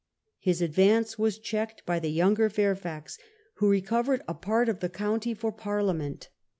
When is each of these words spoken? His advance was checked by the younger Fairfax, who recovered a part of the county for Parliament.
His 0.39 0.63
advance 0.63 1.19
was 1.19 1.37
checked 1.37 1.85
by 1.85 1.99
the 1.99 2.09
younger 2.09 2.49
Fairfax, 2.49 3.19
who 3.57 3.69
recovered 3.69 4.23
a 4.27 4.33
part 4.33 4.67
of 4.67 4.79
the 4.79 4.89
county 4.89 5.35
for 5.35 5.51
Parliament. 5.51 6.29